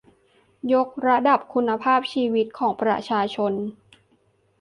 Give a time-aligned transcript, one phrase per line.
[0.73, 3.53] ยกระดับคุณภาพชีวิตของประชาชน